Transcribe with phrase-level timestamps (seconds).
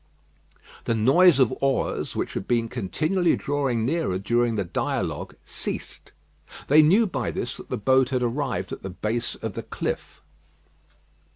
[0.85, 6.11] The noise of oars, which had been continually drawing nearer during the dialogue, ceased.
[6.69, 10.23] They knew by this that the boat had arrived at the base of the cliff.